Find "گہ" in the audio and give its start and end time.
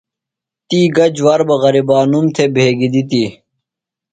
0.95-1.05